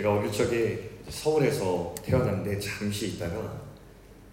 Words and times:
제가 0.00 0.14
어릴 0.14 0.32
적에 0.32 0.78
서울에서 1.10 1.94
태어났는데 2.02 2.58
잠시 2.58 3.08
있다가 3.08 3.60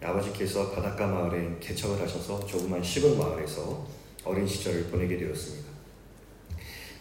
아버지께서 0.02 0.72
바닷가 0.72 1.08
마을에 1.08 1.58
개척을 1.60 2.02
하셔서 2.02 2.46
조그만 2.46 2.82
시골 2.82 3.18
마을에서 3.18 3.86
어린 4.24 4.48
시절을 4.48 4.86
보내게 4.86 5.18
되었습니다. 5.18 5.68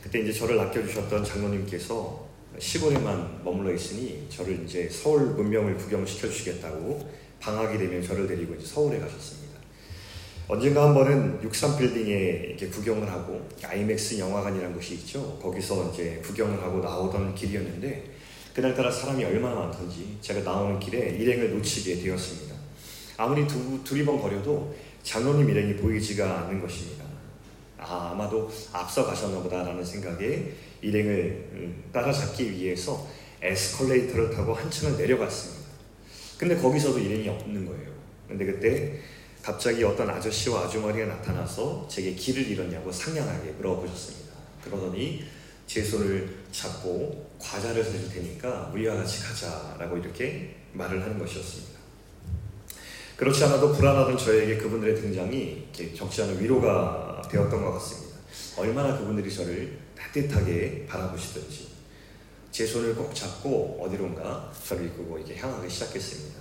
그때 0.03 0.21
이제 0.21 0.33
저를 0.33 0.59
아껴주셨던 0.59 1.23
장로님께서 1.23 2.27
시골에만 2.59 3.45
머물러 3.45 3.73
있으니 3.73 4.27
저를 4.29 4.65
이제 4.65 4.89
서울 4.89 5.27
문명을 5.35 5.77
구경시켜 5.77 6.29
주시겠다고 6.29 7.09
방학이 7.39 7.79
되면 7.79 8.03
저를 8.03 8.27
데리고 8.27 8.55
이제 8.57 8.67
서울에 8.67 8.99
가셨습니다. 8.99 9.61
언젠가 10.49 10.89
한 10.89 10.95
번은 10.95 11.41
63 11.43 11.79
빌딩에 11.79 12.47
이렇게 12.49 12.67
구경을 12.69 13.09
하고 13.09 13.49
아이맥스 13.63 14.19
영화관이라는 14.19 14.75
곳이 14.75 14.95
있죠. 14.95 15.39
거기서 15.41 15.93
이제 15.93 16.21
구경을 16.25 16.61
하고 16.61 16.81
나오던 16.81 17.37
길이었는데 17.37 18.16
그날따라 18.57 18.91
사람이 18.91 19.23
얼마나 19.23 19.55
많던지 19.55 20.17
제가 20.23 20.41
나오는 20.41 20.81
길에 20.81 21.11
일행을 21.11 21.51
놓치게 21.57 22.03
되었습니다. 22.03 22.55
아무리 23.19 23.47
두, 23.47 23.85
두리번거려도 23.85 24.75
장로님 25.03 25.51
일행이 25.51 25.77
보이지가 25.77 26.39
않는 26.39 26.63
것입니다. 26.63 27.05
아, 27.77 28.13
아마도 28.13 28.51
앞서 28.73 29.05
가셨나 29.05 29.43
보다라는 29.43 29.85
생각에 29.85 30.55
일행을 30.81 31.49
음, 31.53 31.85
따라잡기 31.93 32.51
위해서 32.51 33.07
에스컬레이터를 33.43 34.31
타고 34.31 34.55
한층을 34.55 34.97
내려갔습니다. 34.97 35.67
근데 36.39 36.57
거기서도 36.57 36.99
일행이 36.99 37.29
없는 37.29 37.67
거예요. 37.67 37.91
근데 38.27 38.47
그때 38.47 39.01
갑자기 39.43 39.85
어떤 39.85 40.09
아저씨와 40.09 40.65
아주머니가 40.65 41.05
나타나서 41.05 41.87
제게 41.91 42.15
길을 42.15 42.49
잃었냐고 42.49 42.91
상냥하게 42.91 43.51
물어보셨습니다. 43.51 44.33
그러더니 44.65 45.25
제 45.67 45.83
손을 45.83 46.45
잡고 46.53 47.35
과자를 47.39 47.83
사줄 47.83 48.09
테니까 48.09 48.71
우리와 48.73 48.97
같이 48.97 49.23
가자라고 49.23 49.99
이렇게 49.99 50.57
말을 50.73 51.03
하는 51.03 51.19
것이었습니다. 51.19 51.77
그렇지 53.17 53.45
않아도 53.45 53.73
불안하던 53.73 54.19
저에게 54.19 54.59
그분들의 54.59 54.95
등장이 54.97 55.69
적지 55.97 56.23
않은 56.23 56.41
위로가 56.41 57.23
되었던 57.31 57.65
것 57.65 57.73
같습니다. 57.73 58.17
얼마나 58.59 58.97
그분들이 58.99 59.33
저를 59.33 59.79
따뜻하게 59.97 60.87
바라보시던지 60.87 61.69
제 62.51 62.67
손을 62.67 62.95
꼭 62.95 63.15
잡고 63.15 63.81
어디론가 63.83 64.53
저를 64.67 64.87
이끌고 64.87 65.19
이렇게 65.19 65.37
향하기 65.37 65.69
시작했습니다. 65.69 66.41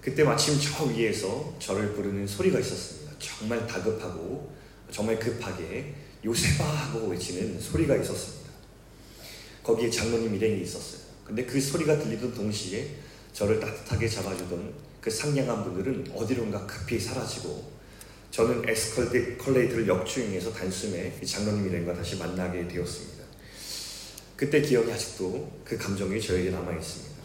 그때 0.00 0.22
마침 0.22 0.58
저 0.60 0.84
위에서 0.84 1.54
저를 1.58 1.92
부르는 1.94 2.26
소리가 2.26 2.60
있었습니다. 2.60 3.12
정말 3.18 3.66
다급하고 3.66 4.54
정말 4.90 5.18
급하게 5.18 5.94
요세바 6.26 6.64
하고 6.64 7.06
외치는 7.06 7.60
소리가 7.60 7.96
있었습니다. 7.96 8.50
거기에 9.62 9.88
장로님 9.88 10.34
일행이 10.34 10.62
있었어요. 10.62 11.00
근데 11.24 11.44
그 11.44 11.60
소리가 11.60 11.98
들리던 11.98 12.34
동시에 12.34 12.88
저를 13.32 13.60
따뜻하게 13.60 14.08
잡아주던 14.08 14.74
그 15.00 15.10
상냥한 15.10 15.62
분들은 15.62 16.12
어디론가 16.14 16.66
급히 16.66 16.98
사라지고 16.98 17.70
저는 18.32 18.68
에스컬레이터를 18.68 19.86
역주행해서 19.86 20.52
단숨에 20.52 21.20
장로님 21.24 21.68
일행과 21.68 21.94
다시 21.94 22.16
만나게 22.16 22.66
되었습니다. 22.66 23.24
그때 24.36 24.60
기억이 24.60 24.92
아직도 24.92 25.62
그 25.64 25.78
감정이 25.78 26.20
저에게 26.20 26.50
남아 26.50 26.72
있습니다. 26.72 27.16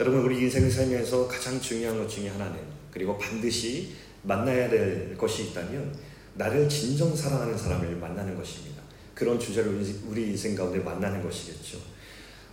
여러분 0.00 0.20
우리 0.20 0.38
인생을 0.40 0.70
살면서 0.70 1.26
가장 1.26 1.60
중요한 1.60 1.98
것 1.98 2.08
중에 2.08 2.28
하나는 2.28 2.58
그리고 2.92 3.18
반드시 3.18 3.94
만나야 4.22 4.68
될 4.68 5.16
것이 5.16 5.44
있다면 5.44 5.98
나를 6.38 6.68
진정 6.68 7.14
사랑하는 7.16 7.58
사람을 7.58 7.96
만나는 7.96 8.36
것입니다. 8.36 8.80
그런 9.12 9.38
주제를 9.40 9.84
우리 10.06 10.28
인생 10.28 10.54
가운데 10.54 10.78
만나는 10.78 11.20
것이겠죠. 11.22 11.78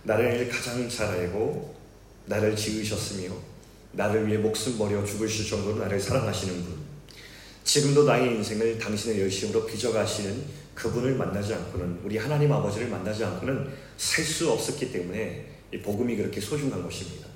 나를 0.02 0.48
가장 0.48 0.88
잘 0.88 1.06
알고 1.06 1.74
나를 2.26 2.56
지으셨으며 2.56 3.32
나를 3.92 4.26
위해 4.26 4.38
목숨 4.38 4.76
버려 4.76 5.04
죽으실 5.04 5.48
정도로 5.48 5.78
나를 5.78 6.00
사랑하시는 6.00 6.64
분. 6.64 6.76
지금도 7.62 8.04
나의 8.04 8.34
인생을 8.34 8.78
당신의 8.78 9.20
열심으로 9.20 9.64
빚어가시는 9.66 10.66
그분을 10.74 11.14
만나지 11.14 11.54
않고는 11.54 12.00
우리 12.04 12.18
하나님 12.18 12.52
아버지를 12.52 12.88
만나지 12.88 13.24
않고는 13.24 13.68
살 13.96 14.24
수 14.24 14.50
없었기 14.50 14.92
때문에 14.92 15.46
이 15.72 15.78
복음이 15.78 16.16
그렇게 16.16 16.40
소중한 16.40 16.82
것입니다. 16.82 17.26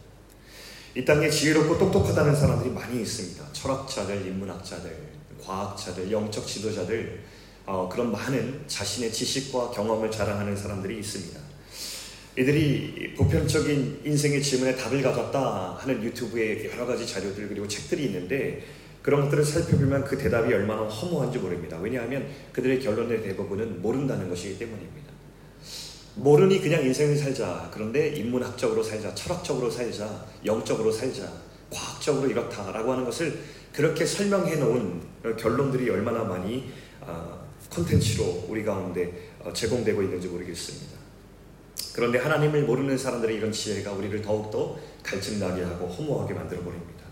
이 0.97 1.05
땅에 1.05 1.31
지혜롭고 1.31 1.79
똑똑하다는 1.79 2.35
사람들이 2.35 2.71
많이 2.71 3.01
있습니다. 3.03 3.53
철학자들, 3.53 4.27
인문학자들, 4.27 5.20
과학자들, 5.41 6.11
영적 6.11 6.47
지도자들, 6.47 7.21
어, 7.67 7.89
그런 7.91 8.11
많은 8.11 8.65
자신의 8.67 9.13
지식과 9.13 9.71
경험을 9.71 10.11
자랑하는 10.11 10.57
사람들이 10.57 10.99
있습니다. 10.99 11.41
이들이 12.39 13.15
보편적인 13.17 14.03
인생의 14.05 14.43
질문에 14.43 14.77
답을 14.77 15.03
가졌다 15.03 15.77
하는 15.81 16.03
유튜브에 16.03 16.71
여러 16.71 16.87
가지 16.87 17.07
자료들 17.07 17.49
그리고 17.49 17.67
책들이 17.67 18.07
있는데 18.07 18.65
그런 19.03 19.23
것들을 19.23 19.45
살펴보면 19.45 20.05
그 20.05 20.17
대답이 20.17 20.53
얼마나 20.53 20.83
허무한지 20.83 21.39
모릅니다. 21.39 21.79
왜냐하면 21.81 22.27
그들의 22.53 22.81
결론의 22.81 23.23
대부분은 23.23 23.83
모른다는 23.83 24.29
것이기 24.29 24.59
때문입니다. 24.59 25.11
모르니 26.17 26.61
그냥 26.61 26.85
인생을 26.85 27.17
살자. 27.17 27.71
그런데 27.73 28.09
인문학적으로 28.09 28.83
살자, 28.83 29.15
철학적으로 29.15 29.71
살자, 29.71 30.27
영적으로 30.45 30.93
살자, 30.93 31.33
과학적으로 31.71 32.29
이렇다라고 32.29 32.93
하는 32.93 33.05
것을 33.05 33.39
그렇게 33.73 34.05
설명해 34.05 34.57
놓은 34.57 35.01
결론들이 35.39 35.89
얼마나 35.91 36.25
많이 36.25 36.71
콘텐츠로 37.71 38.47
우리 38.49 38.65
가운데 38.65 39.31
어, 39.41 39.53
제공되고 39.53 40.03
있는지 40.03 40.29
모르겠습니다. 40.29 40.99
그런데 41.95 42.19
하나님을 42.19 42.65
모르는 42.65 42.99
사람들의 42.99 43.37
이런 43.37 43.53
지혜가 43.53 43.93
우리를 43.93 44.21
더욱더 44.23 44.79
갈증나게 45.03 45.63
하고 45.63 45.87
허무하게 45.87 46.35
만들어 46.35 46.63
버립니다. 46.63 47.05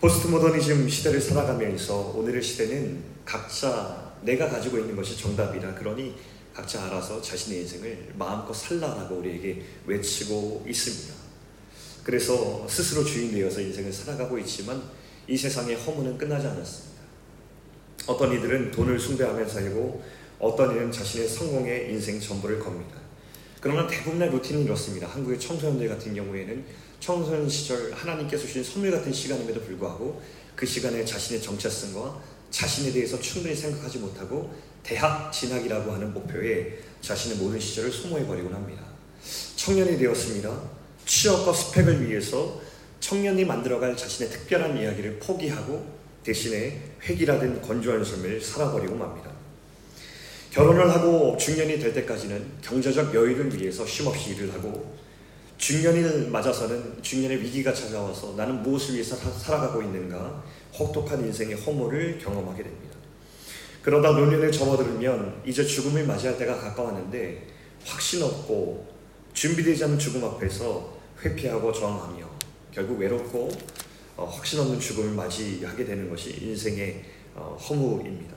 포스트 0.00 0.28
모더니즘 0.28 0.88
시대를 0.88 1.20
살아가면서 1.20 2.12
오늘의 2.16 2.42
시대는 2.42 3.02
각자 3.24 4.12
내가 4.22 4.48
가지고 4.48 4.78
있는 4.78 4.96
것이 4.96 5.16
정답이라 5.16 5.74
그러니 5.74 6.14
각자 6.54 6.84
알아서 6.86 7.20
자신의 7.22 7.60
인생을 7.60 8.12
마음껏 8.16 8.52
살라라고 8.52 9.16
우리에게 9.16 9.62
외치고 9.86 10.64
있습니다. 10.68 11.14
그래서 12.02 12.66
스스로 12.68 13.04
주인 13.04 13.32
되어서 13.32 13.60
인생을 13.60 13.92
살아가고 13.92 14.38
있지만 14.40 14.82
이 15.28 15.36
세상의 15.36 15.76
허무는 15.76 16.18
끝나지 16.18 16.46
않았습니다. 16.46 17.02
어떤 18.06 18.32
이들은 18.32 18.70
돈을 18.70 18.98
숭배하며 18.98 19.48
살고 19.48 20.02
어떤 20.38 20.74
이는 20.74 20.90
자신의 20.90 21.28
성공에 21.28 21.88
인생 21.90 22.20
전부를 22.20 22.58
겁니다. 22.58 22.96
그러나 23.60 23.86
대부분의 23.86 24.30
루틴은 24.30 24.64
이렇습니다. 24.64 25.06
한국의 25.06 25.38
청소년들 25.38 25.88
같은 25.88 26.14
경우에는 26.14 26.64
청소년 26.98 27.48
시절 27.48 27.92
하나님께서 27.92 28.44
주신 28.44 28.64
선물 28.64 28.90
같은 28.90 29.12
시간임에도 29.12 29.60
불구하고 29.62 30.20
그 30.56 30.66
시간에 30.66 31.04
자신의 31.04 31.40
정체성과 31.40 32.20
자신에 32.50 32.92
대해서 32.92 33.18
충분히 33.20 33.54
생각하지 33.54 33.98
못하고 33.98 34.52
대학 34.82 35.32
진학이라고 35.32 35.92
하는 35.92 36.12
목표에 36.12 36.78
자신의 37.00 37.38
모든 37.38 37.60
시절을 37.60 37.92
소모해버리곤 37.92 38.52
합니다. 38.52 38.82
청년이 39.54 39.96
되었습니다. 39.96 40.60
취업과 41.06 41.52
스펙을 41.52 42.08
위해서 42.08 42.60
청년이 43.12 43.44
만들어갈 43.44 43.94
자신의 43.94 44.32
특별한 44.32 44.78
이야기를 44.78 45.18
포기하고 45.18 45.84
대신에 46.24 46.80
획일화된 47.02 47.60
건조한 47.60 48.02
삶을 48.02 48.40
살아버리고 48.40 48.94
맙니다. 48.94 49.30
결혼을 50.50 50.90
하고 50.90 51.36
중년이 51.36 51.78
될 51.78 51.92
때까지는 51.92 52.42
경제적 52.62 53.14
여유를 53.14 53.54
위해서 53.54 53.84
쉼없이 53.84 54.30
일을 54.30 54.54
하고 54.54 54.96
중년을 55.58 56.30
맞아서는 56.30 57.02
중년의 57.02 57.42
위기가 57.42 57.74
찾아와서 57.74 58.32
나는 58.34 58.62
무엇을 58.62 58.94
위해서 58.94 59.14
살아가고 59.14 59.82
있는가 59.82 60.42
혹독한 60.78 61.20
인생의 61.20 61.56
허물을 61.56 62.18
경험하게 62.18 62.62
됩니다. 62.62 62.96
그러다 63.82 64.12
노년에 64.12 64.50
접어들면 64.50 65.42
이제 65.44 65.62
죽음을 65.62 66.06
맞이할 66.06 66.38
때가 66.38 66.56
가까웠는데 66.58 67.46
확신 67.84 68.22
없고 68.22 68.90
준비되지 69.34 69.84
않은 69.84 69.98
죽음 69.98 70.24
앞에서 70.24 70.96
회피하고 71.22 71.70
저항하며 71.70 72.31
결국 72.72 72.98
외롭고 72.98 73.50
어, 74.16 74.24
확신 74.24 74.60
없는 74.60 74.80
죽음을 74.80 75.14
맞이하게 75.14 75.84
되는 75.84 76.08
것이 76.08 76.36
인생의 76.40 77.04
어, 77.34 77.56
허무입니다. 77.68 78.36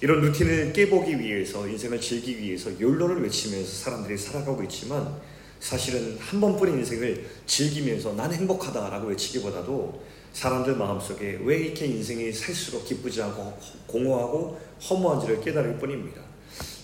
이런 0.00 0.20
루틴을 0.20 0.72
깨보기 0.72 1.18
위해서 1.18 1.66
인생을 1.66 2.00
즐기기 2.00 2.40
위해서 2.42 2.70
욜로를 2.78 3.22
외치면서 3.22 3.70
사람들이 3.70 4.16
살아가고 4.16 4.62
있지만 4.64 5.20
사실은 5.60 6.16
한 6.20 6.40
번뿐인 6.40 6.78
인생을 6.78 7.26
즐기면서 7.46 8.12
난 8.12 8.32
행복하다라고 8.32 9.08
외치기보다도 9.08 10.02
사람들 10.32 10.76
마음속에 10.76 11.40
왜 11.42 11.58
이렇게 11.58 11.86
인생이 11.86 12.32
살수록 12.32 12.84
기쁘지 12.84 13.22
않고 13.22 13.58
공허하고 13.88 14.60
허무한지를 14.88 15.40
깨달을 15.40 15.78
뿐입니다. 15.78 16.20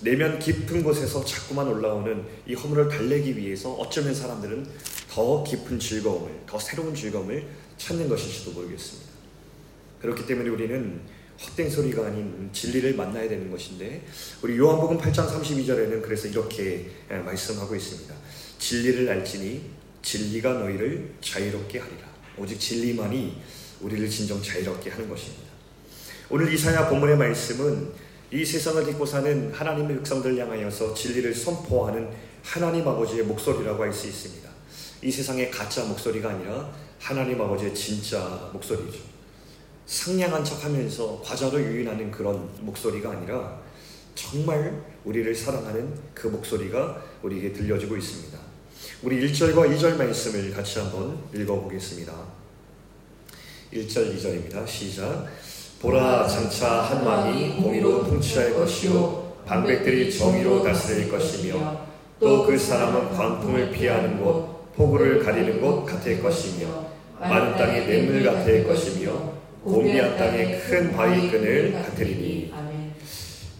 내면 0.01 0.39
깊은 0.39 0.83
곳에서 0.83 1.25
자꾸만 1.25 1.69
올라오는 1.69 2.25
이 2.47 2.55
허물을 2.55 2.89
달래기 2.89 3.37
위해서 3.37 3.73
어쩌면 3.75 4.15
사람들은 4.15 4.67
더 5.15 5.45
깊은 5.45 5.79
즐거움을, 5.79 6.41
더 6.45 6.59
새로운 6.59 6.93
즐거움을 6.93 7.47
찾는 7.79 8.09
것일지도 8.09 8.51
모르겠습니다. 8.51 9.09
그렇기 10.01 10.27
때문에 10.27 10.51
우리는 10.51 11.01
헛된 11.41 11.71
소리가 11.71 12.07
아닌 12.07 12.51
진리를 12.53 12.95
만나야 12.95 13.29
되는 13.29 13.49
것인데 13.49 14.05
우리 14.43 14.59
요한복음 14.59 14.99
8장 14.99 15.29
32절에는 15.29 16.03
그래서 16.03 16.27
이렇게 16.27 16.91
예, 17.13 17.19
말씀하고 17.19 17.77
있습니다. 17.77 18.13
진리를 18.59 19.09
알지니 19.09 19.71
진리가 20.03 20.55
너희를 20.55 21.13
자유롭게 21.21 21.79
하리라. 21.79 22.09
오직 22.37 22.59
진리만이 22.59 23.41
우리를 23.83 24.11
진정 24.11 24.43
자유롭게 24.43 24.91
하는 24.91 25.09
것입니다. 25.09 25.45
오늘 26.29 26.53
이사야 26.53 26.89
본문의 26.89 27.17
말씀은 27.17 27.93
이 28.33 28.45
세상을 28.45 28.85
딛고 28.85 29.07
사는 29.07 29.53
하나님의 29.53 29.99
백성들 29.99 30.37
향하여서 30.39 30.93
진리를 30.93 31.33
선포하는 31.33 32.11
하나님 32.43 32.89
아버지의 32.89 33.23
목소리라고 33.23 33.81
할 33.81 33.93
수 33.93 34.09
있습니다. 34.09 34.44
이 35.05 35.11
세상의 35.11 35.51
가짜 35.51 35.85
목소리가 35.85 36.31
아니라 36.31 36.73
하나님 36.99 37.39
아버지의 37.39 37.75
진짜 37.75 38.49
목소리죠. 38.55 39.01
상냥한 39.85 40.43
척 40.43 40.65
하면서 40.65 41.21
과자로 41.23 41.61
유인하는 41.61 42.11
그런 42.11 42.49
목소리가 42.61 43.11
아니라 43.11 43.61
정말 44.15 44.83
우리를 45.05 45.35
사랑하는 45.35 45.95
그 46.15 46.29
목소리가 46.29 47.03
우리에게 47.23 47.53
들려지고 47.53 47.99
있습니다. 47.99 48.39
우리 49.03 49.31
1절과 49.31 49.77
2절 49.77 49.97
말씀을 49.97 50.51
같이 50.55 50.79
한번 50.79 51.19
읽어보겠습니다. 51.35 52.15
1절, 53.75 54.17
2절입니다. 54.17 54.67
시작. 54.67 55.27
보라 55.83 56.27
장차 56.27 56.81
한 56.81 57.05
왕이 57.05 57.63
공의로 57.63 58.05
통치할 58.05 58.55
것이요 58.55 59.43
반백들이 59.45 60.17
정의로 60.17 60.63
다스릴 60.63 61.11
것이며 61.11 61.93
또 62.19 62.47
그 62.47 62.57
사람은 62.57 63.11
광풍을 63.15 63.71
피하는 63.73 64.23
곳 64.23 64.54
폭우를 64.77 65.23
가리는 65.23 65.61
곳 65.61 65.85
같을 65.85 66.23
것이며 66.23 66.87
마른 67.21 67.57
땅의 67.57 67.87
냇물 67.87 68.25
같을 68.25 68.67
것이며 68.67 69.35
고비한 69.63 70.17
땅의 70.17 70.61
큰 70.61 70.93
바위 70.93 71.31
끈을 71.31 71.73
같으리니. 71.73 72.53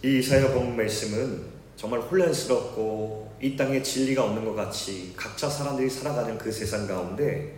이 0.03 0.19
이사야 0.19 0.53
본 0.53 0.75
말씀은 0.75 1.41
정말 1.75 1.99
혼란스럽고 1.99 3.33
이 3.41 3.55
땅에 3.57 3.81
진리가 3.81 4.23
없는 4.23 4.45
것 4.45 4.55
같이 4.55 5.13
각자 5.15 5.49
사람들이 5.49 5.89
살아가는 5.89 6.37
그 6.37 6.51
세상 6.51 6.85
가운데 6.85 7.55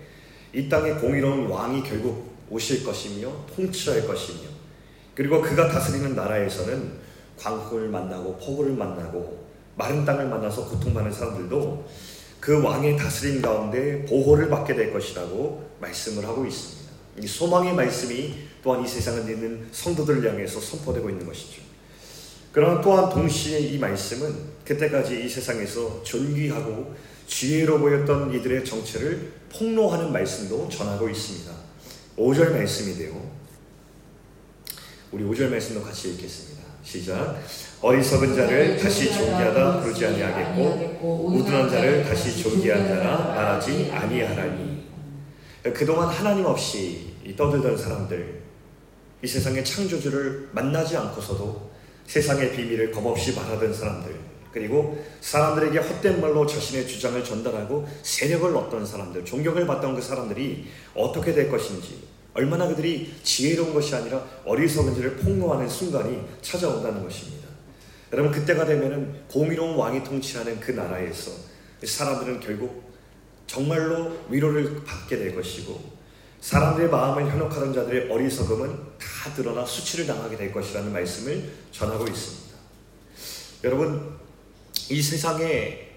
이 0.54 0.70
땅에 0.70 0.92
공의로운 0.94 1.48
왕이 1.48 1.84
결국 1.84 2.32
오실 2.50 2.84
것이며 2.84 3.30
통치할 3.54 4.08
것이며 4.08 4.48
그리고 5.14 5.42
그가 5.42 5.68
다스리는 5.68 6.16
나라에서는 6.16 6.94
광풍을 7.38 7.90
만나고 7.90 8.38
폭우를 8.38 8.74
만나고 8.74 9.46
마른 9.76 10.06
땅을 10.06 10.28
만나서 10.28 10.70
고통받는 10.70 11.12
사람들도 11.12 11.86
그 12.48 12.64
왕의 12.64 12.96
다스림 12.96 13.42
가운데 13.42 14.06
보호를 14.06 14.48
받게 14.48 14.74
될 14.74 14.94
것이라고 14.94 15.70
말씀을 15.82 16.26
하고 16.26 16.46
있습니다. 16.46 16.94
이 17.22 17.28
소망의 17.28 17.74
말씀이 17.74 18.36
또한 18.64 18.86
이 18.86 18.88
세상을 18.88 19.30
있는 19.30 19.68
성도들을 19.70 20.26
향해서 20.32 20.62
선포되고 20.62 21.10
있는 21.10 21.26
것이죠. 21.26 21.62
그러나 22.54 22.80
또한 22.80 23.10
동시에 23.10 23.60
이 23.60 23.78
말씀은 23.78 24.34
그때까지 24.64 25.26
이 25.26 25.28
세상에서 25.28 26.02
존귀하고 26.04 26.96
지혜로 27.28 27.82
보였던 27.82 28.34
이들의 28.34 28.64
정체를 28.64 29.30
폭로하는 29.50 30.14
말씀도 30.14 30.70
전하고 30.70 31.10
있습니다. 31.10 31.52
5절 32.18 32.52
말씀이데요. 32.52 33.30
우리 35.12 35.26
5절 35.26 35.50
말씀도 35.50 35.84
같이 35.84 36.12
읽겠습니다. 36.12 36.64
시작. 36.88 37.38
어리석은 37.82 38.34
자를 38.34 38.78
다시 38.78 39.12
존귀하다 39.12 39.82
부르지 39.82 40.06
아니하겠고 40.06 41.34
우둔한 41.34 41.70
자를 41.70 42.06
다시 42.06 42.42
존귀한 42.42 42.88
자라 42.88 43.18
말하지 43.18 43.92
아니하라니. 43.94 44.88
그동안 45.74 46.08
하나님 46.08 46.46
없이 46.46 47.14
떠들던 47.36 47.78
사람들, 47.78 48.42
이 49.22 49.28
세상의 49.28 49.66
창조주를 49.66 50.48
만나지 50.54 50.96
않고서도 50.96 51.72
세상의 52.06 52.54
비밀을 52.54 52.92
겁없이 52.94 53.36
말하던 53.36 53.74
사람들, 53.74 54.16
그리고 54.54 54.98
사람들에게 55.20 55.78
헛된 55.80 56.22
말로 56.22 56.48
자신의 56.48 56.88
주장을 56.88 57.22
전달하고 57.22 57.86
세력을 58.02 58.56
얻던 58.56 58.86
사람들, 58.86 59.26
존경을 59.26 59.68
받던 59.68 59.94
그 59.94 60.02
사람들이 60.02 60.68
어떻게 60.96 61.34
될 61.34 61.52
것인지, 61.52 62.08
얼마나 62.38 62.68
그들이 62.68 63.16
지혜로운 63.24 63.74
것이 63.74 63.96
아니라 63.96 64.24
어리석은지를 64.46 65.16
폭로하는 65.18 65.68
순간이 65.68 66.22
찾아온다는 66.44 67.04
것입니다. 67.04 67.48
여러분, 68.14 68.32
그때가 68.32 68.64
되면은 68.64 69.24
공의로운 69.28 69.76
왕이 69.76 70.04
통치하는 70.04 70.60
그 70.60 70.72
나라에서 70.72 71.32
사람들은 71.84 72.40
결국 72.40 72.94
정말로 73.48 74.16
위로를 74.30 74.84
받게 74.84 75.18
될 75.18 75.36
것이고, 75.36 75.98
사람들의 76.40 76.92
마음을 76.92 77.28
현혹하던 77.32 77.74
자들의 77.74 78.12
어리석음은 78.12 78.70
다 79.00 79.34
드러나 79.36 79.66
수치를 79.66 80.06
당하게 80.06 80.38
될 80.38 80.52
것이라는 80.54 80.94
말씀을 80.94 81.50
전하고 81.72 82.06
있습니다. 82.06 82.56
여러분, 83.64 84.16
이 84.92 85.02
세상에 85.02 85.88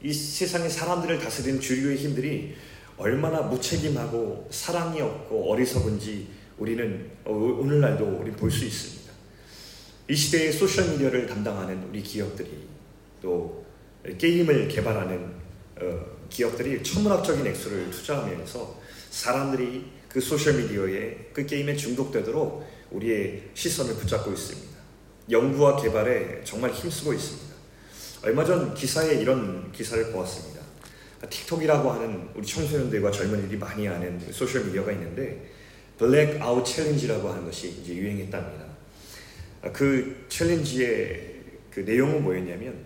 이 0.00 0.12
세상의 0.12 0.70
사람들을 0.70 1.18
다스리는 1.18 1.60
주류의 1.60 1.96
힘들이 1.96 2.54
얼마나 2.96 3.42
무책임하고 3.42 4.48
사랑이 4.50 5.00
없고 5.00 5.50
어리석은지 5.52 6.28
우리는 6.58 7.10
오늘날도 7.24 8.18
우리 8.20 8.30
볼 8.32 8.50
수 8.50 8.64
있습니다. 8.64 9.12
이 10.08 10.14
시대의 10.14 10.52
소셜 10.52 10.90
미디어를 10.90 11.26
담당하는 11.26 11.88
우리 11.88 12.02
기업들이 12.02 12.50
또 13.20 13.64
게임을 14.18 14.68
개발하는 14.68 15.32
어, 15.80 16.06
기업들이 16.28 16.82
천문학적인 16.82 17.46
액수를 17.46 17.90
투자하면서 17.90 18.80
사람들이 19.10 19.86
그 20.08 20.20
소셜 20.20 20.54
미디어에 20.54 21.30
그 21.32 21.46
게임에 21.46 21.76
중독되도록 21.76 22.66
우리의 22.90 23.50
시선을 23.54 23.94
붙잡고 23.94 24.32
있습니다. 24.32 24.72
연구와 25.30 25.80
개발에 25.80 26.42
정말 26.44 26.72
힘쓰고 26.72 27.14
있습니다. 27.14 27.52
얼마 28.24 28.44
전 28.44 28.74
기사에 28.74 29.14
이런 29.14 29.72
기사를 29.72 30.12
보았습니다. 30.12 30.61
TikTok이라고 31.28 31.90
하는 31.90 32.28
우리 32.34 32.46
청소년들과 32.46 33.10
젊은이들이 33.10 33.58
많이 33.58 33.88
아는 33.88 34.20
소셜 34.32 34.64
미디어가 34.64 34.92
있는데 34.92 35.50
blackout 35.98 36.40
challenge라고 36.40 37.28
하는 37.28 37.44
것이 37.44 37.80
이제 37.82 37.94
유행했답니다. 37.94 38.64
그 39.72 40.26
챌린지의 40.28 41.32
그 41.70 41.80
내용은 41.80 42.22
뭐였냐면 42.22 42.84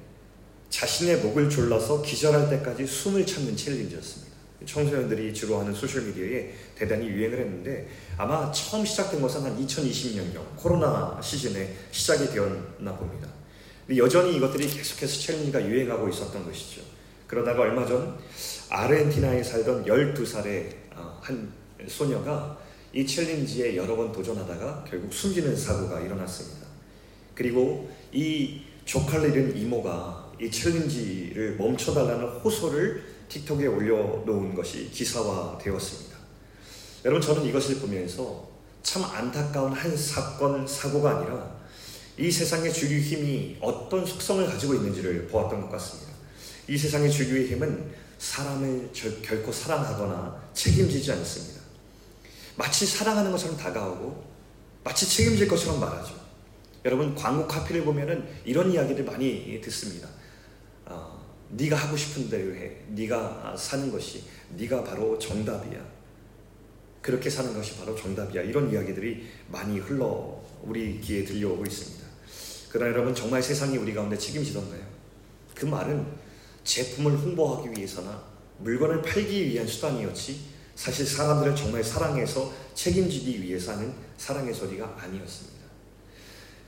자신의 0.68 1.18
목을 1.18 1.48
졸라서 1.48 2.02
기절할 2.02 2.50
때까지 2.50 2.86
숨을 2.86 3.24
참는 3.24 3.56
챌린지였습니다. 3.56 4.36
청소년들이 4.64 5.32
주로 5.32 5.60
하는 5.60 5.72
소셜미디어에 5.72 6.52
대단히 6.74 7.06
유행을 7.06 7.38
했는데 7.38 7.88
아마 8.16 8.50
처음 8.52 8.84
시작된 8.84 9.20
것은 9.20 9.42
한 9.42 9.66
2020년경 9.66 10.56
코로나 10.56 11.20
시즌에 11.22 11.74
시작이 11.90 12.26
되었나 12.30 12.96
봅니다. 12.96 13.28
여전히 13.96 14.36
이것들이 14.36 14.66
계속해서 14.66 15.20
챌린지가 15.20 15.66
유행하고 15.66 16.08
있었던 16.08 16.44
것이죠. 16.44 16.95
그러다가 17.26 17.62
얼마 17.62 17.84
전 17.86 18.16
아르헨티나에 18.70 19.42
살던 19.42 19.84
12살의 19.84 20.74
어, 20.94 21.18
한 21.20 21.52
소녀가 21.88 22.58
이 22.92 23.06
챌린지에 23.06 23.76
여러 23.76 23.96
번 23.96 24.12
도전하다가 24.12 24.84
결국 24.88 25.12
숨지는 25.12 25.54
사고가 25.56 26.00
일어났습니다. 26.00 26.66
그리고 27.34 27.90
이 28.12 28.62
조카를 28.84 29.30
잃은 29.30 29.56
이모가 29.56 30.32
이 30.40 30.50
챌린지를 30.50 31.56
멈춰달라는 31.56 32.24
호소를 32.40 33.02
틱톡에 33.28 33.66
올려놓은 33.66 34.54
것이 34.54 34.90
기사화되었습니다. 34.90 36.16
여러분 37.04 37.20
저는 37.20 37.44
이것을 37.44 37.76
보면서 37.80 38.48
참 38.82 39.04
안타까운 39.04 39.72
한 39.72 39.96
사건, 39.96 40.66
사고가 40.66 41.18
아니라 41.18 41.56
이 42.18 42.30
세상의 42.30 42.72
주류 42.72 42.98
힘이 42.98 43.58
어떤 43.60 44.06
속성을 44.06 44.46
가지고 44.46 44.74
있는지를 44.74 45.26
보았던 45.26 45.60
것 45.60 45.70
같습니다. 45.72 46.15
이 46.68 46.76
세상의 46.76 47.10
주류의 47.10 47.48
힘은 47.48 47.92
사람을 48.18 48.90
결코 49.22 49.52
사랑하거나 49.52 50.50
책임지지 50.52 51.12
않습니다. 51.12 51.60
마치 52.56 52.86
사랑하는 52.86 53.30
것처럼 53.30 53.56
다가오고 53.56 54.24
마치 54.82 55.08
책임질 55.08 55.46
것처럼 55.46 55.80
말하죠. 55.80 56.14
여러분 56.84 57.14
광고 57.14 57.46
카피를 57.46 57.84
보면은 57.84 58.26
이런 58.44 58.72
이야기를 58.72 59.04
많이 59.04 59.60
듣습니다. 59.60 60.08
어, 60.86 61.20
네가 61.50 61.76
하고 61.76 61.96
싶은 61.96 62.30
대로 62.30 62.54
해. 62.54 62.76
네가 62.88 63.54
사는 63.58 63.90
것이 63.90 64.24
네가 64.56 64.84
바로 64.84 65.18
정답이야. 65.18 65.84
그렇게 67.02 67.28
사는 67.28 67.52
것이 67.54 67.76
바로 67.76 67.94
정답이야. 67.94 68.42
이런 68.42 68.72
이야기들이 68.72 69.26
많이 69.48 69.78
흘러 69.78 70.40
우리 70.62 71.00
귀에 71.00 71.24
들려오고 71.24 71.64
있습니다. 71.64 72.06
그러나 72.70 72.92
여러분 72.92 73.14
정말 73.14 73.42
세상이 73.42 73.76
우리 73.76 73.94
가운데 73.94 74.16
책임지던가요? 74.16 74.82
그 75.54 75.66
말은 75.66 76.06
제품을 76.66 77.12
홍보하기 77.12 77.70
위해서나 77.70 78.22
물건을 78.58 79.00
팔기 79.00 79.48
위한 79.48 79.66
수단이었지 79.66 80.40
사실 80.74 81.06
사람들을 81.06 81.56
정말 81.56 81.82
사랑해서 81.82 82.52
책임지기 82.74 83.42
위해서 83.42 83.72
하는 83.72 83.94
사랑의 84.18 84.52
소리가 84.52 84.96
아니었습니다. 85.00 85.56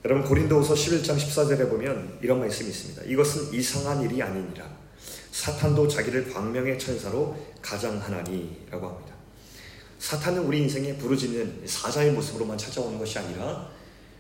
여러분 0.05 0.25
고린도후서 0.25 0.75
11장 0.75 1.17
14절에 1.19 1.69
보면 1.69 2.19
이런 2.23 2.39
말씀이 2.39 2.71
있습니다. 2.71 3.03
이것은 3.03 3.53
이상한 3.53 4.01
일이 4.03 4.23
아니니라. 4.23 4.79
사탄도 5.33 5.87
자기를 5.87 6.33
광명의 6.33 6.79
천사로 6.79 7.37
가장하나니라고 7.61 8.89
합니다. 8.89 9.15
사탄은 9.99 10.45
우리 10.45 10.61
인생에 10.61 10.97
부르짖는 10.97 11.65
사자의 11.67 12.13
모습으로만 12.13 12.57
찾아오는 12.57 12.99
것이 12.99 13.19
아니라 13.19 13.69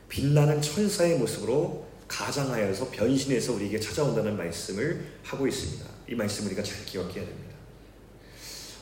빛나는 0.08 0.61
천사의 0.61 1.18
모습으로 1.18 1.88
가장하여서 2.09 2.91
변신해서 2.91 3.53
우리에게 3.53 3.79
찾아온다는 3.79 4.37
말씀을 4.37 5.05
하고 5.23 5.47
있습니다. 5.47 5.85
이 6.11 6.15
말씀 6.15 6.47
우리가 6.47 6.62
잘 6.62 6.85
기억해야 6.85 7.25
됩니다. 7.25 7.55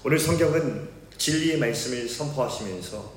오늘 0.04 0.18
성경은 0.18 0.88
진리의 1.18 1.59
말씀을 1.59 2.09
선포하시면서 2.09 3.12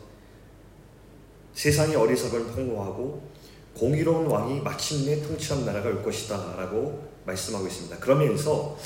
세상의 1.53 1.95
어리석을 1.95 2.45
폭로하고 2.47 3.29
공의로운 3.75 4.27
왕이 4.27 4.61
마침내 4.61 5.21
통치한 5.21 5.65
나라가 5.65 5.89
올 5.89 6.03
것이다 6.03 6.55
라고 6.57 7.07
말씀하고 7.25 7.67
있습니다. 7.67 7.97
그러면서 7.99 8.77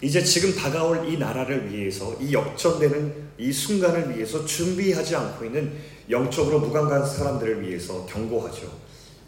이제 0.00 0.22
지금 0.22 0.54
다가올 0.54 1.08
이 1.08 1.16
나라를 1.16 1.72
위해서 1.72 2.16
이 2.20 2.32
역전되는 2.32 3.30
이 3.38 3.52
순간을 3.52 4.16
위해서 4.16 4.44
준비하지 4.44 5.14
않고 5.14 5.44
있는 5.44 5.78
영적으로 6.10 6.58
무감각한 6.58 7.08
사람들을 7.08 7.62
위해서 7.62 8.04
경고하죠. 8.06 8.72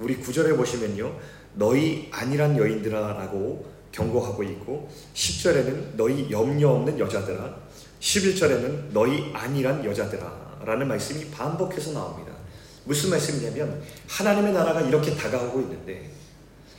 우리 0.01 0.17
구절에 0.17 0.57
보시면요. 0.57 1.17
너희 1.55 2.09
아니란 2.11 2.57
여인들아라고 2.57 3.75
경고하고 3.93 4.43
있고 4.43 4.91
10절에는 5.15 5.97
너희 5.97 6.31
염려 6.31 6.71
없는 6.71 6.99
여자들아 6.99 7.57
11절에는 8.01 8.93
너희 8.93 9.31
아니란 9.33 9.85
여자들아 9.85 10.63
라는 10.65 10.89
말씀이 10.89 11.31
반복해서 11.31 11.93
나옵니다. 11.93 12.33
무슨 12.85 13.11
말씀이냐면 13.11 13.83
하나님의 14.09 14.53
나라가 14.53 14.81
이렇게 14.81 15.15
다가오고 15.15 15.61
있는데 15.63 16.11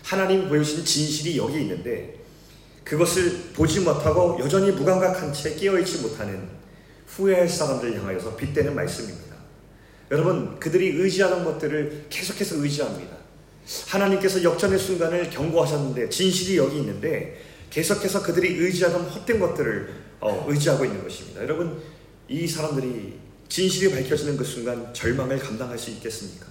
하나님 0.04 0.48
보여주신 0.48 0.86
진실이 0.86 1.38
여기 1.38 1.62
있는데 1.62 2.20
그것을 2.84 3.52
보지 3.54 3.80
못하고 3.80 4.38
여전히 4.40 4.72
무감각한 4.72 5.34
채 5.34 5.56
깨어있지 5.56 6.02
못하는 6.02 6.48
후회할 7.08 7.50
사람들 7.50 7.98
향하여서 7.98 8.36
빗대는 8.36 8.76
말씀입니다. 8.76 9.36
여러분 10.12 10.60
그들이 10.60 10.90
의지하는 10.90 11.44
것들을 11.44 12.06
계속해서 12.10 12.58
의지합니다. 12.58 13.25
하나님께서 13.88 14.44
역전의 14.44 14.78
순간을 14.78 15.30
경고하셨는데 15.30 16.10
진실이 16.10 16.58
여기 16.58 16.78
있는데 16.78 17.42
계속해서 17.70 18.22
그들이 18.22 18.58
의지하던 18.58 19.02
헛된 19.10 19.40
것들을 19.40 19.94
어, 20.22 20.46
의지하고 20.48 20.86
있는 20.86 21.04
것입니다. 21.04 21.42
여러분 21.42 21.82
이 22.28 22.48
사람들이 22.48 23.20
진실이 23.50 23.94
밝혀지는 23.94 24.38
그 24.38 24.44
순간 24.44 24.94
절망을 24.94 25.40
감당할 25.40 25.78
수 25.78 25.92
있겠습니까? 25.92 26.48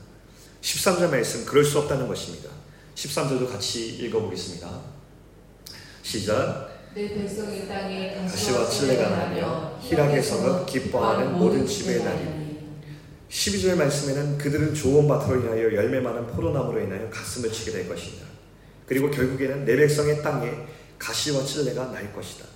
13절 0.61 1.11
말씀 1.11 1.45
그럴 1.45 1.65
수 1.65 1.79
없다는 1.81 2.09
것입니다. 2.09 2.51
13절도 2.95 3.51
같이 3.51 3.97
읽어보겠습니다. 3.97 4.81
시작 6.03 6.75
내 6.95 7.13
백성의 7.13 7.67
땅에 7.67 8.15
가시와 8.15 8.69
칠레가 8.69 9.09
나며 9.09 9.79
희락에서는 9.83 10.65
기뻐하는 10.67 11.37
모든 11.37 11.67
집의 11.67 12.05
날이니 12.05 12.54
12절 13.31 13.77
말씀에는 13.77 14.39
그들은 14.39 14.75
좋은 14.75 15.09
밭으로 15.09 15.41
인하여 15.41 15.75
열매 15.75 16.01
많은 16.01 16.27
포도나무로 16.29 16.81
인하여 16.81 17.09
가슴을 17.11 17.51
치게 17.51 17.73
될 17.73 17.89
것이다. 17.89 18.25
그리고 18.87 19.11
결국에는 19.11 19.65
내 19.65 19.77
백성의 19.77 20.23
땅에 20.23 20.53
가시와 20.99 21.45
칠레가 21.45 21.87
날 21.87 22.13
것이다. 22.13 22.47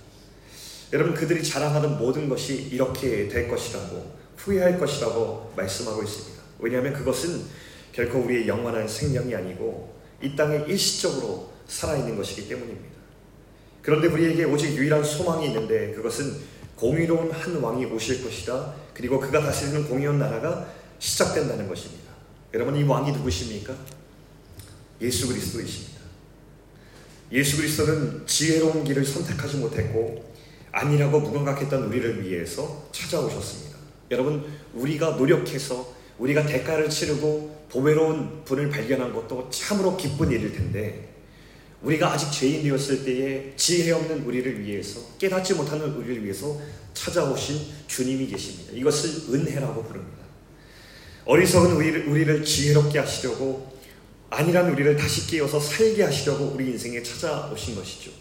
여러분 0.93 1.13
그들이 1.13 1.43
자랑하는 1.43 1.97
모든 1.97 2.29
것이 2.29 2.69
이렇게 2.71 3.27
될 3.27 3.47
것이라고 3.47 4.15
후회할 4.37 4.79
것이라고 4.79 5.53
말씀하고 5.55 6.01
있습니다. 6.01 6.41
왜냐하면 6.59 6.93
그것은 6.93 7.43
결코 7.91 8.19
우리의 8.19 8.47
영원한 8.47 8.87
생명이 8.87 9.35
아니고 9.35 9.93
이 10.21 10.35
땅에 10.35 10.63
일시적으로 10.67 11.51
살아있는 11.67 12.15
것이기 12.15 12.47
때문입니다. 12.47 12.97
그런데 13.81 14.07
우리에게 14.07 14.43
오직 14.45 14.75
유일한 14.75 15.03
소망이 15.03 15.47
있는데 15.47 15.93
그것은 15.93 16.35
공의로운 16.79 17.29
한 17.31 17.55
왕이 17.57 17.85
오실 17.85 18.23
것이다. 18.23 18.73
그리고 18.93 19.19
그가 19.19 19.41
다스리는 19.41 19.87
공의로운 19.89 20.17
나라가 20.17 20.65
시작된다는 20.97 21.67
것입니다. 21.67 22.09
여러분 22.53 22.75
이 22.77 22.83
왕이 22.83 23.11
누구십니까? 23.11 23.75
예수 25.01 25.27
그리스도이십니다. 25.27 25.99
예수 27.33 27.57
그리스도는 27.57 28.25
지혜로운 28.25 28.85
길을 28.85 29.05
선택하지 29.05 29.57
못했고 29.57 30.33
아니라고 30.71 31.19
무감각했던 31.19 31.83
우리를 31.83 32.23
위해서 32.23 32.87
찾아오셨습니다. 32.93 33.77
여러분 34.11 34.45
우리가 34.73 35.11
노력해서 35.11 35.93
우리가 36.17 36.45
대가를 36.45 36.89
치르고 36.89 37.67
보배로운 37.69 38.43
분을 38.45 38.69
발견한 38.69 39.13
것도 39.13 39.49
참으로 39.49 39.95
기쁜 39.97 40.31
일일 40.31 40.53
텐데 40.53 41.09
우리가 41.81 42.11
아직 42.11 42.31
죄인 42.31 42.63
되었을 42.63 43.05
때에 43.05 43.53
지혜 43.55 43.91
없는 43.91 44.23
우리를 44.23 44.61
위해서 44.63 44.99
깨닫지 45.17 45.53
못하는 45.53 45.93
우리를 45.93 46.23
위해서 46.23 46.59
찾아오신 46.93 47.61
주님이 47.87 48.27
계십니다. 48.27 48.73
이것을 48.73 49.33
은혜라고 49.33 49.83
부릅니다. 49.83 50.19
어리석은 51.25 51.71
우리를, 51.73 52.07
우리를 52.07 52.43
지혜롭게 52.43 52.99
하시려고 52.99 53.79
아니란 54.29 54.71
우리를 54.71 54.95
다시 54.97 55.27
깨어서 55.27 55.59
살게 55.59 56.03
하시려고 56.03 56.51
우리 56.53 56.67
인생에 56.71 57.01
찾아오신 57.01 57.75
것이죠. 57.75 58.11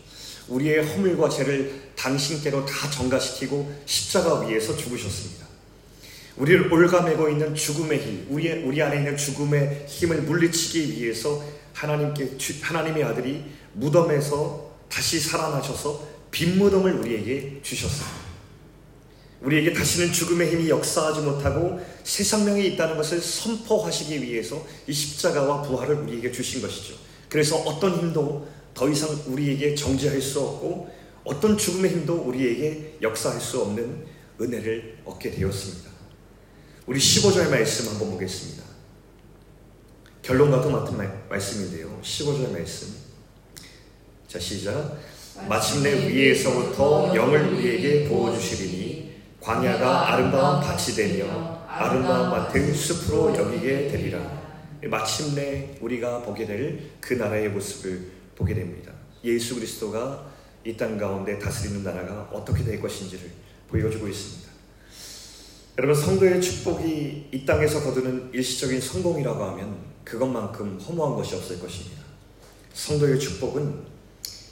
우리의 0.49 0.85
허물과 0.85 1.29
죄를 1.29 1.91
당신께로 1.97 2.65
다 2.65 2.91
전가시키고 2.91 3.83
십자가 3.85 4.41
위에서 4.41 4.77
죽으셨습니다. 4.77 5.47
우리를 6.37 6.73
올가매고 6.73 7.29
있는 7.29 7.55
죽음의 7.55 7.99
힘, 7.99 8.27
우리, 8.31 8.51
우리 8.63 8.81
안에 8.81 8.99
있는 8.99 9.17
죽음의 9.17 9.87
힘을 9.89 10.23
물리치기 10.23 11.01
위해서 11.01 11.45
하나님께 11.79 12.37
하나님의 12.61 13.05
아들이 13.05 13.45
무덤에서 13.75 14.73
다시 14.89 15.21
살아나셔서 15.21 16.07
빈 16.31 16.59
무덤을 16.59 16.93
우리에게 16.95 17.61
주셨어요. 17.63 18.09
우리에게 19.41 19.73
다시는 19.73 20.13
죽음의 20.13 20.51
힘이 20.51 20.69
역사하지 20.69 21.21
못하고 21.21 21.81
새 22.03 22.25
생명이 22.25 22.67
있다는 22.69 22.97
것을 22.97 23.21
선포하시기 23.21 24.21
위해서 24.23 24.67
이 24.89 24.93
십자가와 24.93 25.63
부활을 25.63 25.95
우리에게 25.97 26.33
주신 26.33 26.61
것이죠. 26.61 26.95
그래서 27.29 27.57
어떤 27.59 27.97
힘도 27.97 28.49
더 28.75 28.89
이상 28.89 29.11
우리에게 29.27 29.77
정지할 29.77 30.21
수 30.21 30.41
없고 30.41 30.91
어떤 31.23 31.57
죽음의 31.57 31.91
힘도 31.93 32.15
우리에게 32.17 32.99
역사할 33.03 33.41
수 33.41 33.61
없는 33.61 34.05
은혜를 34.41 34.99
얻게 35.05 35.31
되었습니다. 35.31 35.91
우리 36.87 36.99
15절 36.99 37.51
말씀 37.51 37.89
한번 37.89 38.11
보겠습니다. 38.11 38.68
결론과도 40.33 40.71
같은 40.71 40.99
말씀인데요. 41.31 41.99
15절 42.03 42.53
말씀. 42.53 42.89
자, 44.27 44.39
시작. 44.39 44.99
마침내 45.49 46.07
위에서부터 46.07 47.17
영을 47.17 47.55
우리에게 47.55 48.07
부어주시리니 48.07 49.15
광야가 49.41 50.13
아름다운 50.13 50.61
밭이 50.61 50.95
되며 50.97 51.65
아름다운 51.67 52.29
밭은 52.29 52.75
숲으로 52.75 53.35
여기게 53.35 53.89
되리라. 53.89 54.21
마침내 54.91 55.79
우리가 55.81 56.21
보게 56.21 56.45
될 56.45 56.79
그 57.01 57.15
나라의 57.15 57.49
모습을 57.49 58.11
보게 58.37 58.53
됩니다. 58.53 58.93
예수 59.25 59.55
그리스도가 59.55 60.27
이 60.67 60.77
땅 60.77 60.99
가운데 60.99 61.39
다스리는 61.39 61.83
나라가 61.83 62.29
어떻게 62.31 62.63
될 62.63 62.79
것인지를 62.83 63.31
보여주고 63.71 64.07
있습니다. 64.07 64.48
여러분 65.79 65.95
성도의 65.95 66.43
축복이 66.43 67.29
이 67.31 67.47
땅에서 67.47 67.81
거두는 67.85 68.31
일시적인 68.33 68.81
성공이라고 68.81 69.45
하면 69.45 69.79
그것만큼 70.03 70.77
허무한 70.81 71.15
것이 71.15 71.37
없을 71.37 71.61
것입니다. 71.61 72.03
성도의 72.73 73.21
축복은 73.21 73.77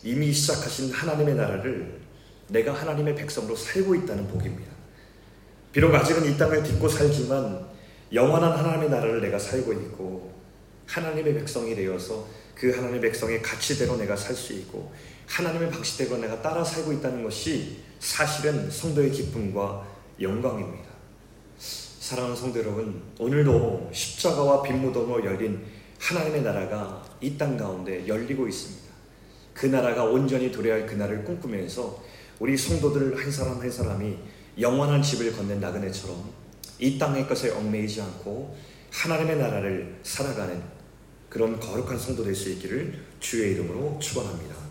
이미 0.05 0.33
시작하신 0.33 0.93
하나님의 0.93 1.35
나라를 1.35 2.01
내가 2.47 2.73
하나님의 2.73 3.17
백성으로 3.17 3.57
살고 3.57 3.97
있다는 3.97 4.29
복입니다. 4.29 4.71
비록 5.73 5.93
아직은 5.93 6.33
이 6.33 6.39
땅을 6.39 6.63
딛고 6.63 6.89
살지만 6.89 7.71
영원한 8.13 8.57
하나님의 8.57 8.89
나라를 8.89 9.21
내가 9.21 9.37
살고 9.37 9.73
있고 9.73 10.33
하나님의 10.87 11.35
백성이 11.35 11.75
되어서 11.75 12.25
그 12.55 12.71
하나님의 12.71 13.01
백성의 13.01 13.43
가치대로 13.43 13.97
내가 13.97 14.15
살 14.15 14.37
수 14.37 14.53
있고 14.53 14.93
하나님의 15.27 15.73
방식대로 15.73 16.19
내가 16.19 16.41
따라 16.41 16.63
살고 16.63 16.93
있다는 16.93 17.25
것이 17.25 17.79
사실은 17.99 18.71
성도의 18.71 19.11
기쁨과 19.11 19.85
영광입니다. 20.21 20.96
사랑하는 22.07 22.37
성도 22.37 22.61
여러분, 22.61 23.03
오늘도 23.19 23.91
십자가와 23.93 24.63
빈무덤으로 24.63 25.25
열린 25.25 25.61
하나님의 25.99 26.43
나라가 26.43 27.05
이 27.21 27.37
땅 27.37 27.57
가운데 27.57 28.07
열리고 28.07 28.47
있습니다. 28.47 28.95
그 29.53 29.67
나라가 29.67 30.05
온전히 30.05 30.53
도래할 30.53 30.87
그날을 30.87 31.25
꿈꾸면서 31.25 32.01
우리 32.39 32.57
성도들 32.57 33.19
한 33.19 33.29
사람 33.33 33.61
한 33.61 33.69
사람이 33.69 34.19
영원한 34.61 35.03
집을 35.03 35.33
건넨 35.33 35.59
나그네처럼 35.59 36.31
이 36.79 36.97
땅의 36.97 37.27
것에 37.27 37.51
얽매이지 37.51 38.01
않고 38.01 38.57
하나님의 38.93 39.39
나라를 39.39 39.99
살아가는 40.05 40.63
그런 41.29 41.59
거룩한 41.59 41.99
성도 41.99 42.23
될 42.23 42.37
수 42.37 42.51
있기를 42.51 43.05
주의 43.19 43.55
이름으로 43.55 43.99
축원합니다. 43.99 44.55